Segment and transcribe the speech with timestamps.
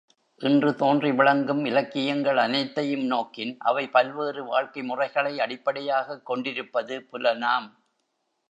[0.41, 7.69] இன்று தோன்றி விளங்கும் இலக்கியங்கள் அனைத்தையும் நோக்கின், அவை பல்வேறு வாழ்க்கை முறைகளை அடிப்படையாகக் கொண்டிருப்பது புலனாம்.